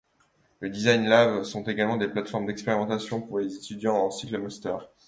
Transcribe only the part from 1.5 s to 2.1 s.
également des